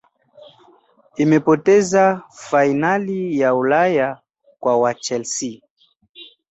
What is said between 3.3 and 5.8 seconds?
ya Ulaya kwa chelsea